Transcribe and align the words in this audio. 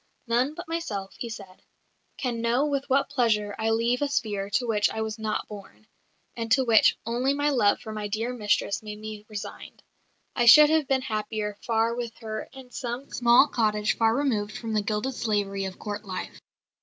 "None 0.25 0.55
but 0.55 0.67
myself," 0.67 1.13
he 1.19 1.29
said, 1.29 1.61
"can 2.17 2.41
know 2.41 2.65
with 2.65 2.89
what 2.89 3.11
pleasure 3.11 3.53
I 3.59 3.69
leave 3.69 4.01
a 4.01 4.07
sphere 4.07 4.49
to 4.49 4.65
which 4.65 4.89
I 4.89 5.01
was 5.01 5.19
not 5.19 5.47
born, 5.47 5.85
and 6.35 6.51
to 6.53 6.63
which 6.65 6.97
only 7.05 7.35
my 7.35 7.51
love 7.51 7.81
for 7.81 7.91
my 7.93 8.07
dear 8.07 8.33
mistress 8.33 8.81
made 8.81 8.97
me 8.99 9.27
resigned. 9.29 9.83
I 10.35 10.47
should 10.47 10.71
have 10.71 10.87
been 10.87 11.03
happier 11.03 11.55
far 11.61 11.93
with 11.93 12.17
her 12.21 12.49
in 12.51 12.71
some 12.71 13.11
small 13.11 13.45
cottage 13.45 13.95
far 13.95 14.15
removed 14.15 14.57
from 14.57 14.73
the 14.73 14.81
gilded 14.81 15.13
slavery 15.13 15.65
of 15.65 15.77
Court 15.77 16.03
life." 16.03 16.39